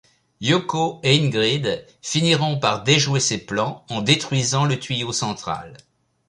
Yoko 0.39 0.99
et 1.03 1.15
Ingrid 1.15 1.85
finiront 2.01 2.57
par 2.57 2.81
déjouer 2.81 3.19
ses 3.19 3.45
plans 3.45 3.85
en 3.91 4.01
détruisant 4.01 4.65
le 4.65 4.79
tuyau 4.79 5.11
central. 5.11 5.77